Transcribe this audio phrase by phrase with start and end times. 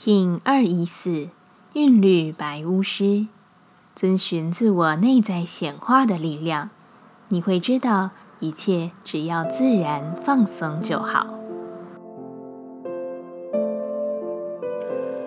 [0.00, 1.28] King 二一四
[1.72, 3.26] 韵律白巫师，
[3.96, 6.70] 遵循自我内在显化的力量，
[7.30, 11.26] 你会知道一切只要自然放松就好。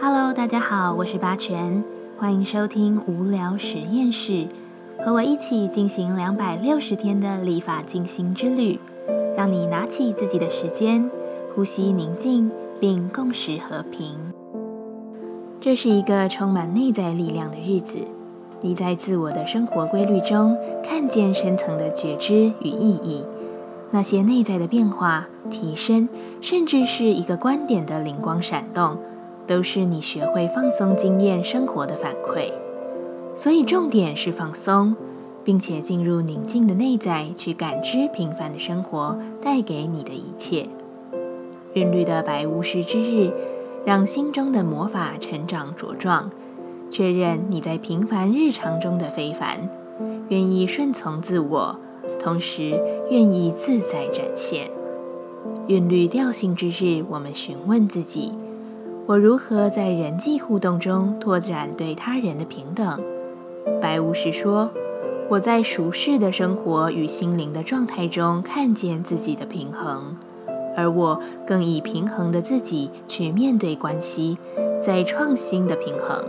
[0.00, 1.82] Hello，大家好，我是八全，
[2.16, 4.46] 欢迎收听无聊实验室，
[5.04, 8.78] 和我一起进行两百六十天的立法进行之旅，
[9.36, 11.10] 让你拿起自己的时间，
[11.52, 12.48] 呼吸宁静，
[12.78, 14.31] 并共识和平。
[15.64, 17.98] 这是一个充满内在力量的日子。
[18.62, 23.24] 你在自我的生活规律中看见深层的觉知与意义，
[23.92, 26.08] 那些内在的变化、提升，
[26.40, 28.98] 甚至是一个观点的灵光闪动，
[29.46, 32.50] 都是你学会放松经验生活的反馈。
[33.36, 34.96] 所以，重点是放松，
[35.44, 40.66] 并且进入宁静的内在，去感知平凡的生活带给你的一切。
[41.74, 43.32] 韵律的白巫师之日。
[43.84, 46.30] 让心中的魔法成长茁壮，
[46.90, 49.68] 确认你在平凡日常中的非凡，
[50.28, 51.76] 愿意顺从自我，
[52.18, 52.80] 同时
[53.10, 54.70] 愿意自在展现。
[55.66, 58.32] 韵律调性之日，我们询问自己：
[59.06, 63.00] 我如何在人际互动中拓展对他人的平等？
[63.80, 64.70] 白巫师说：
[65.28, 70.16] 我在熟适的生活与心灵的状态中看见自己的平衡。
[70.76, 74.38] 而我更以平衡的自己去面对关系，
[74.80, 76.24] 在创新的平衡，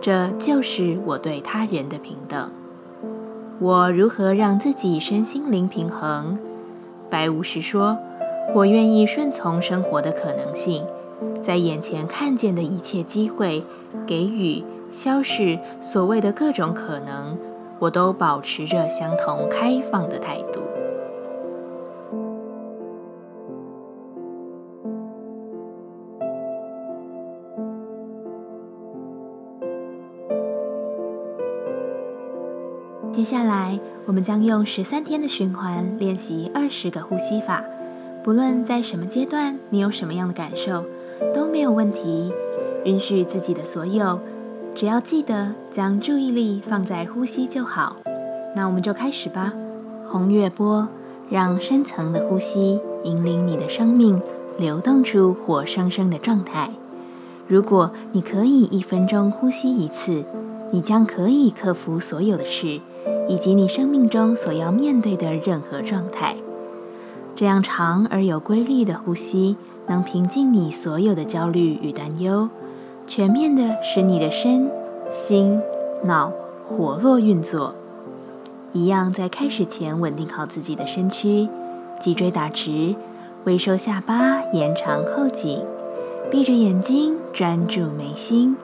[0.00, 2.50] 这就是我对他人的平等。
[3.58, 6.38] 我如何让自己身心灵平衡？
[7.08, 7.98] 白巫师说
[8.54, 10.84] ：“我愿意顺从生活的可能性，
[11.42, 13.62] 在眼前看见的一切机会，
[14.06, 17.38] 给予、消逝所谓的各种可能，
[17.78, 20.60] 我都保持着相同开放的态度。”
[33.22, 37.62] 接下来，我们将用十三天的循环练习二十个呼吸法。
[38.24, 40.84] 不论在什么阶段，你有什么样的感受，
[41.32, 42.32] 都没有问题。
[42.84, 44.18] 允许自己的所有，
[44.74, 47.94] 只要记得将注意力放在呼吸就好。
[48.56, 49.52] 那我们就开始吧。
[50.04, 50.88] 红月波，
[51.30, 54.20] 让深层的呼吸引领你的生命
[54.58, 56.68] 流动出活生生的状态。
[57.46, 60.24] 如果你可以一分钟呼吸一次，
[60.72, 62.80] 你将可以克服所有的事。
[63.28, 66.36] 以及你生命中所要面对的任何状态，
[67.34, 69.56] 这样长而有规律的呼吸，
[69.86, 72.48] 能平静你所有的焦虑与担忧，
[73.06, 74.70] 全面的使你的身
[75.10, 75.60] 心
[76.04, 76.32] 脑
[76.64, 77.74] 活络运作。
[78.72, 81.48] 一样在开始前稳定好自己的身躯，
[82.00, 82.94] 脊椎打直，
[83.44, 85.62] 微收下巴，延长后颈，
[86.30, 88.56] 闭着眼睛专注眉心。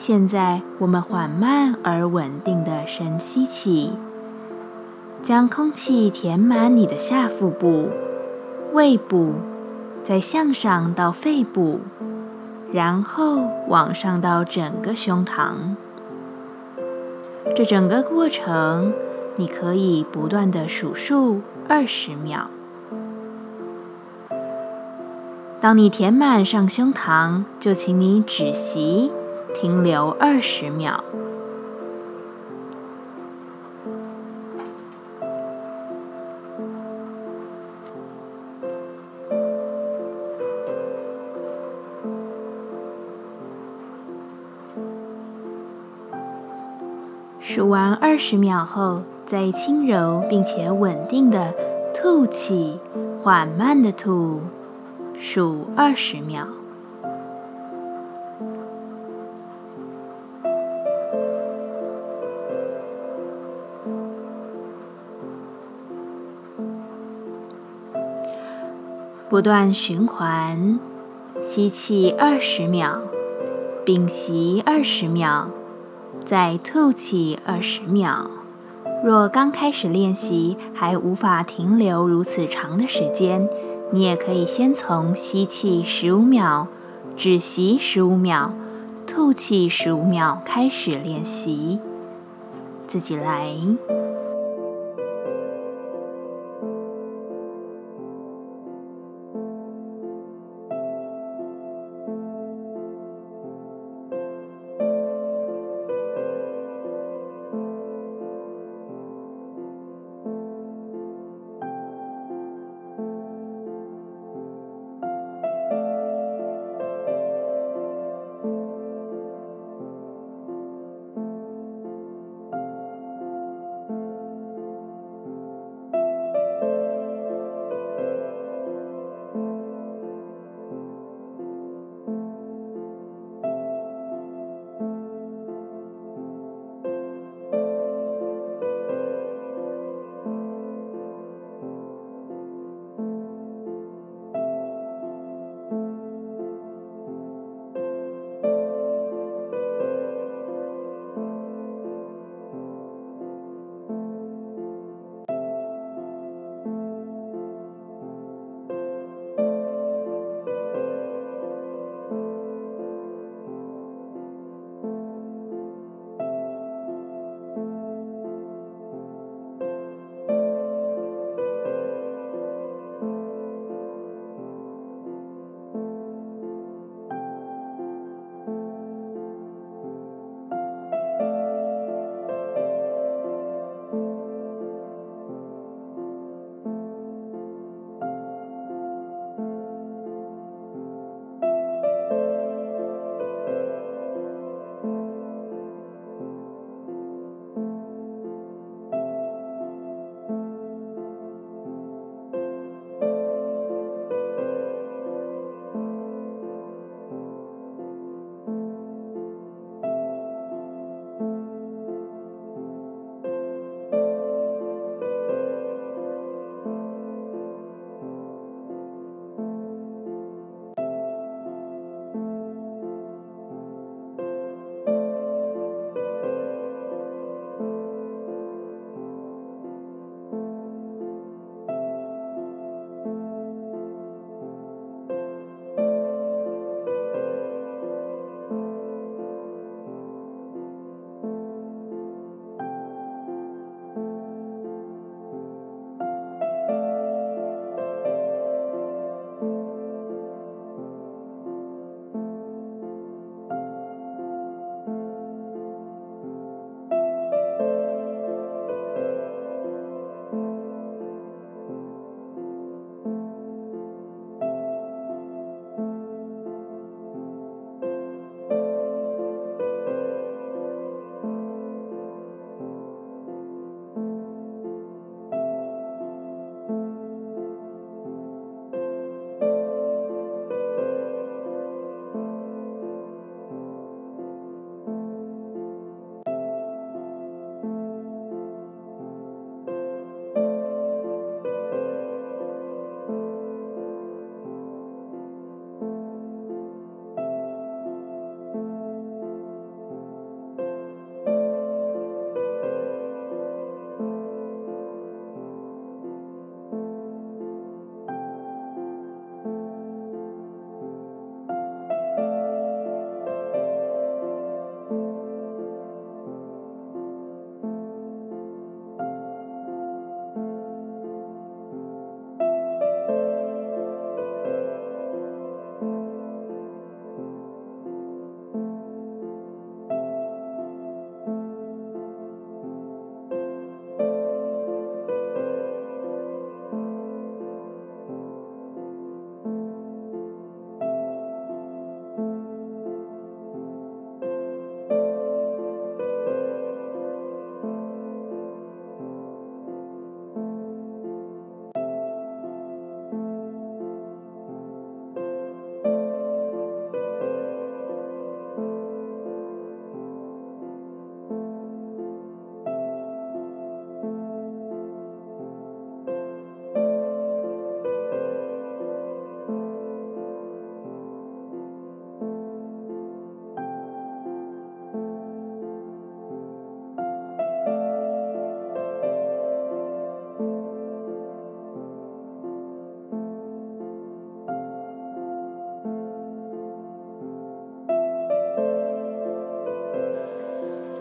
[0.00, 3.92] 现在，我们缓慢而稳定的深吸气，
[5.24, 7.90] 将空气填满你的下腹部、
[8.72, 9.34] 胃部，
[10.04, 11.80] 再向上到肺部，
[12.72, 15.74] 然后往上到整个胸膛。
[17.56, 18.92] 这整个过程，
[19.34, 22.48] 你可以不断的数数二十秒。
[25.60, 29.10] 当你填满上胸膛，就请你止息。
[29.60, 31.02] 停留二十秒，
[47.40, 51.52] 数完二十秒后，再轻柔并且稳定的
[51.92, 52.78] 吐气，
[53.24, 54.40] 缓慢的吐，
[55.18, 56.46] 数二十秒。
[69.28, 70.80] 不断循环，
[71.42, 72.98] 吸气二十秒，
[73.84, 75.50] 屏息二十秒，
[76.24, 78.30] 再吐气二十秒。
[79.04, 83.46] 若刚开始练习还无法停留如此长的时间，
[83.92, 86.66] 你也可以先从吸气十五秒、
[87.14, 88.54] 止息十五秒、
[89.06, 91.78] 吐气十五秒开始练习，
[92.86, 93.52] 自己来。